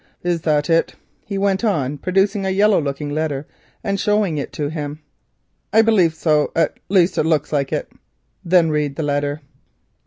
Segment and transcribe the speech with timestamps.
[0.23, 0.95] "Is that it?"
[1.27, 3.45] he went on, producing a yellow looking letter
[3.83, 4.99] and showing it to him.
[5.71, 7.87] "I believe so—at least it looks like it."
[8.43, 9.41] "Then read the letter."